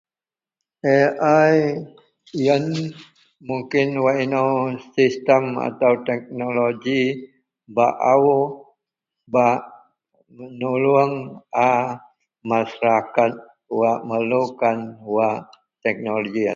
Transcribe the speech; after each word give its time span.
AI 0.97 1.57
ien 2.45 2.65
munkin 3.47 3.89
wak 4.03 4.17
inou 4.25 4.49
system 4.95 5.43
atau 5.67 5.93
teknologi 6.09 7.01
baau 7.75 8.29
bak 9.33 9.59
menulung 10.37 11.13
a 11.69 11.71
masyarakat 12.51 13.31
wak 13.79 13.99
merlukan 14.09 14.77
wak 15.15 15.37
teknologi 15.83 16.41
ien 16.45 16.49